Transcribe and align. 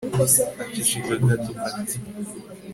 aceceka 0.63 1.13
gato 1.27 1.51
ati 1.77 1.97